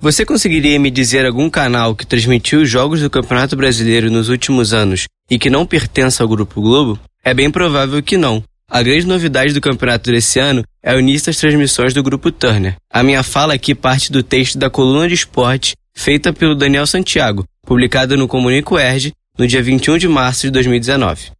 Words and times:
Você 0.00 0.24
conseguiria 0.24 0.78
me 0.78 0.92
dizer 0.92 1.26
algum 1.26 1.50
canal 1.50 1.92
que 1.92 2.06
transmitiu 2.06 2.60
os 2.60 2.70
jogos 2.70 3.00
do 3.00 3.10
Campeonato 3.10 3.56
Brasileiro 3.56 4.08
nos 4.08 4.28
últimos 4.28 4.72
anos 4.72 5.08
e 5.28 5.40
que 5.40 5.50
não 5.50 5.66
pertença 5.66 6.22
ao 6.22 6.28
Grupo 6.28 6.62
Globo? 6.62 6.96
É 7.24 7.34
bem 7.34 7.50
provável 7.50 8.00
que 8.00 8.16
não. 8.16 8.40
A 8.70 8.80
grande 8.80 9.08
novidade 9.08 9.52
do 9.52 9.60
campeonato 9.60 10.12
desse 10.12 10.38
ano 10.38 10.62
é 10.80 10.94
o 10.94 11.00
início 11.00 11.26
das 11.26 11.38
transmissões 11.38 11.92
do 11.92 12.02
Grupo 12.02 12.30
Turner. 12.30 12.76
A 12.88 13.02
minha 13.02 13.24
fala 13.24 13.54
aqui 13.54 13.74
parte 13.74 14.12
do 14.12 14.22
texto 14.22 14.56
da 14.56 14.70
coluna 14.70 15.08
de 15.08 15.14
esporte 15.14 15.74
feita 15.92 16.32
pelo 16.32 16.54
Daniel 16.54 16.86
Santiago, 16.86 17.44
publicada 17.66 18.16
no 18.16 18.28
Comunico 18.28 18.78
Erge 18.78 19.12
no 19.36 19.48
dia 19.48 19.60
21 19.60 19.98
de 19.98 20.06
março 20.06 20.42
de 20.42 20.52
2019. 20.52 21.32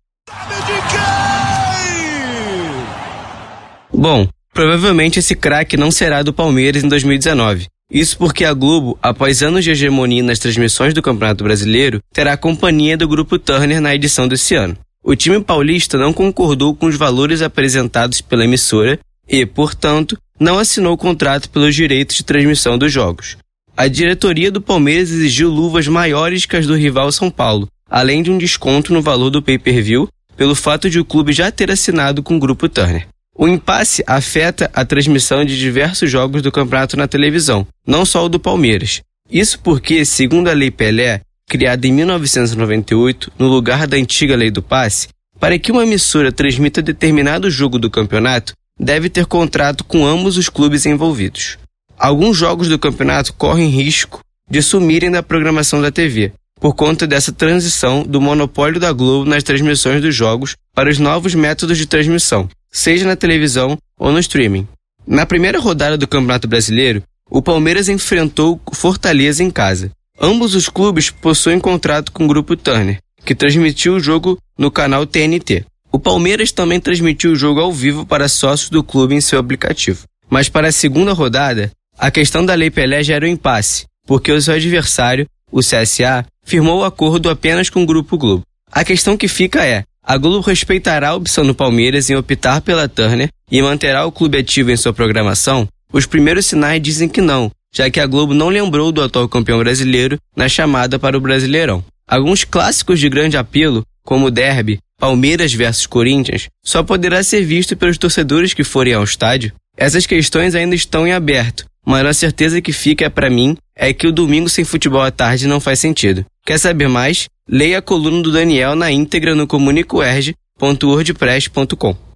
Bom, 3.94 4.26
provavelmente 4.52 5.20
esse 5.20 5.36
craque 5.36 5.76
não 5.76 5.92
será 5.92 6.24
do 6.24 6.32
Palmeiras 6.32 6.82
em 6.82 6.88
2019. 6.88 7.68
Isso 7.90 8.18
porque 8.18 8.44
a 8.44 8.52
Globo, 8.52 8.98
após 9.02 9.42
anos 9.42 9.64
de 9.64 9.70
hegemonia 9.70 10.22
nas 10.22 10.38
transmissões 10.38 10.92
do 10.92 11.00
Campeonato 11.00 11.42
Brasileiro, 11.42 12.02
terá 12.12 12.34
a 12.34 12.36
companhia 12.36 12.98
do 12.98 13.08
Grupo 13.08 13.38
Turner 13.38 13.80
na 13.80 13.94
edição 13.94 14.28
desse 14.28 14.54
ano. 14.54 14.76
O 15.02 15.16
time 15.16 15.40
paulista 15.40 15.96
não 15.96 16.12
concordou 16.12 16.74
com 16.74 16.84
os 16.84 16.96
valores 16.96 17.40
apresentados 17.40 18.20
pela 18.20 18.44
emissora 18.44 18.98
e, 19.26 19.46
portanto, 19.46 20.18
não 20.38 20.58
assinou 20.58 20.92
o 20.92 20.98
contrato 20.98 21.48
pelos 21.48 21.74
direitos 21.74 22.16
de 22.16 22.24
transmissão 22.24 22.76
dos 22.76 22.92
jogos. 22.92 23.38
A 23.74 23.88
diretoria 23.88 24.50
do 24.50 24.60
Palmeiras 24.60 25.10
exigiu 25.10 25.48
luvas 25.48 25.88
maiores 25.88 26.44
que 26.44 26.56
as 26.56 26.66
do 26.66 26.74
rival 26.74 27.10
São 27.10 27.30
Paulo, 27.30 27.68
além 27.88 28.22
de 28.22 28.30
um 28.30 28.36
desconto 28.36 28.92
no 28.92 29.00
valor 29.00 29.30
do 29.30 29.40
pay-per-view, 29.40 30.08
pelo 30.36 30.54
fato 30.54 30.90
de 30.90 31.00
o 31.00 31.04
clube 31.04 31.32
já 31.32 31.50
ter 31.50 31.70
assinado 31.70 32.22
com 32.22 32.36
o 32.36 32.38
Grupo 32.38 32.68
Turner. 32.68 33.08
O 33.40 33.46
impasse 33.46 34.02
afeta 34.04 34.68
a 34.74 34.84
transmissão 34.84 35.44
de 35.44 35.56
diversos 35.56 36.10
jogos 36.10 36.42
do 36.42 36.50
campeonato 36.50 36.96
na 36.96 37.06
televisão, 37.06 37.64
não 37.86 38.04
só 38.04 38.24
o 38.24 38.28
do 38.28 38.40
Palmeiras. 38.40 39.00
Isso 39.30 39.60
porque, 39.60 40.04
segundo 40.04 40.48
a 40.48 40.52
Lei 40.52 40.72
Pelé, 40.72 41.20
criada 41.48 41.86
em 41.86 41.92
1998, 41.92 43.30
no 43.38 43.46
lugar 43.46 43.86
da 43.86 43.96
antiga 43.96 44.34
Lei 44.34 44.50
do 44.50 44.60
Passe, 44.60 45.06
para 45.38 45.56
que 45.56 45.70
uma 45.70 45.84
emissora 45.84 46.32
transmita 46.32 46.82
determinado 46.82 47.48
jogo 47.48 47.78
do 47.78 47.88
campeonato, 47.88 48.54
deve 48.76 49.08
ter 49.08 49.24
contrato 49.24 49.84
com 49.84 50.04
ambos 50.04 50.36
os 50.36 50.48
clubes 50.48 50.84
envolvidos. 50.84 51.58
Alguns 51.96 52.36
jogos 52.36 52.68
do 52.68 52.76
campeonato 52.76 53.32
correm 53.34 53.68
risco 53.68 54.18
de 54.50 54.60
sumirem 54.60 55.12
da 55.12 55.22
programação 55.22 55.80
da 55.80 55.92
TV, 55.92 56.32
por 56.60 56.74
conta 56.74 57.06
dessa 57.06 57.32
transição 57.32 58.02
do 58.02 58.20
monopólio 58.20 58.80
da 58.80 58.92
Globo 58.92 59.28
nas 59.28 59.42
transmissões 59.42 60.02
dos 60.02 60.14
jogos 60.14 60.56
para 60.74 60.90
os 60.90 60.98
novos 60.98 61.34
métodos 61.34 61.78
de 61.78 61.86
transmissão, 61.86 62.48
seja 62.70 63.06
na 63.06 63.16
televisão 63.16 63.78
ou 63.98 64.12
no 64.12 64.18
streaming. 64.18 64.66
Na 65.06 65.24
primeira 65.24 65.58
rodada 65.58 65.96
do 65.96 66.06
Campeonato 66.06 66.46
Brasileiro, 66.46 67.02
o 67.30 67.40
Palmeiras 67.40 67.88
enfrentou 67.88 68.60
Fortaleza 68.72 69.42
em 69.42 69.50
casa. 69.50 69.90
Ambos 70.20 70.54
os 70.54 70.68
clubes 70.68 71.10
possuem 71.10 71.60
contrato 71.60 72.10
com 72.10 72.24
o 72.24 72.28
Grupo 72.28 72.56
Turner, 72.56 72.98
que 73.24 73.34
transmitiu 73.34 73.94
o 73.94 74.00
jogo 74.00 74.38
no 74.58 74.70
canal 74.70 75.06
TNT. 75.06 75.64
O 75.92 75.98
Palmeiras 75.98 76.52
também 76.52 76.80
transmitiu 76.80 77.32
o 77.32 77.36
jogo 77.36 77.60
ao 77.60 77.72
vivo 77.72 78.04
para 78.04 78.28
sócios 78.28 78.68
do 78.68 78.82
clube 78.82 79.14
em 79.14 79.20
seu 79.20 79.38
aplicativo. 79.38 80.04
Mas 80.28 80.48
para 80.48 80.68
a 80.68 80.72
segunda 80.72 81.12
rodada, 81.12 81.70
a 81.98 82.10
questão 82.10 82.44
da 82.44 82.54
Lei 82.54 82.70
Pelé 82.70 83.02
gera 83.02 83.24
um 83.24 83.28
impasse, 83.28 83.86
porque 84.06 84.30
o 84.30 84.40
seu 84.40 84.54
adversário, 84.54 85.26
o 85.50 85.60
CSA, 85.60 86.24
firmou 86.44 86.80
o 86.80 86.84
acordo 86.84 87.30
apenas 87.30 87.70
com 87.70 87.82
o 87.82 87.86
Grupo 87.86 88.16
Globo. 88.16 88.42
A 88.70 88.84
questão 88.84 89.16
que 89.16 89.28
fica 89.28 89.64
é: 89.64 89.84
a 90.02 90.16
Globo 90.16 90.40
respeitará 90.40 91.10
a 91.10 91.14
opção 91.14 91.46
do 91.46 91.54
Palmeiras 91.54 92.08
em 92.08 92.16
optar 92.16 92.60
pela 92.60 92.88
Turner 92.88 93.28
e 93.50 93.60
manterá 93.60 94.06
o 94.06 94.12
clube 94.12 94.38
ativo 94.38 94.70
em 94.70 94.76
sua 94.76 94.92
programação? 94.92 95.68
Os 95.92 96.06
primeiros 96.06 96.46
sinais 96.46 96.82
dizem 96.82 97.08
que 97.08 97.20
não, 97.20 97.50
já 97.74 97.90
que 97.90 98.00
a 98.00 98.06
Globo 98.06 98.34
não 98.34 98.48
lembrou 98.48 98.92
do 98.92 99.02
atual 99.02 99.28
campeão 99.28 99.58
brasileiro 99.58 100.18
na 100.36 100.48
chamada 100.48 100.98
para 100.98 101.16
o 101.16 101.20
Brasileirão. 101.20 101.84
Alguns 102.06 102.44
clássicos 102.44 103.00
de 103.00 103.08
grande 103.08 103.36
apelo, 103.36 103.84
como 104.02 104.26
o 104.26 104.30
Derby, 104.30 104.78
Palmeiras 104.98 105.52
versus 105.52 105.86
Corinthians, 105.86 106.48
só 106.64 106.82
poderá 106.82 107.22
ser 107.22 107.44
visto 107.44 107.76
pelos 107.76 107.98
torcedores 107.98 108.54
que 108.54 108.64
forem 108.64 108.94
ao 108.94 109.04
estádio. 109.04 109.52
Essas 109.76 110.06
questões 110.06 110.54
ainda 110.54 110.74
estão 110.74 111.06
em 111.06 111.12
aberto, 111.12 111.66
a 111.96 112.12
certeza 112.12 112.60
que 112.60 112.72
fica 112.72 113.08
para 113.08 113.30
mim 113.30 113.56
é 113.74 113.92
que 113.92 114.06
o 114.06 114.12
domingo 114.12 114.48
sem 114.48 114.64
futebol 114.64 115.00
à 115.00 115.10
tarde 115.10 115.46
não 115.46 115.60
faz 115.60 115.78
sentido. 115.78 116.24
Quer 116.44 116.58
saber 116.58 116.88
mais? 116.88 117.28
Leia 117.48 117.78
a 117.78 117.82
coluna 117.82 118.22
do 118.22 118.32
Daniel 118.32 118.74
na 118.74 118.90
íntegra 118.90 119.34
no 119.34 119.46
comunicoerge.wordpress.com. 119.46 122.07